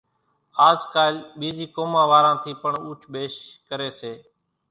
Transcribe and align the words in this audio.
آز 0.67 0.79
ڪال 0.93 1.13
ٻيزِي 1.39 1.65
قومان 1.75 2.05
واران 2.11 2.35
ٿِي 2.43 2.51
پڻ 2.63 2.73
اُوٺِ 2.85 2.99
ٻيش 3.13 3.33
ڪريَ 3.67 3.89
سي۔ 3.99 4.13